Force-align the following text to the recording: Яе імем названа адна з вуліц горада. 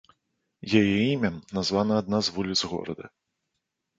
Яе 0.79 1.01
імем 1.15 1.35
названа 1.57 1.93
адна 2.03 2.17
з 2.27 2.33
вуліц 2.37 2.57
горада. 2.71 3.05